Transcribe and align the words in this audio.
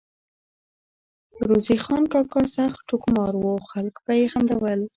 روزې 1.47 1.75
خان 1.83 2.03
کاکا 2.11 2.41
سخت 2.55 2.79
ټوکمار 2.89 3.33
وو، 3.37 3.53
خلک 3.69 3.95
به 4.03 4.13
ئی 4.19 4.25
خندول 4.33 4.79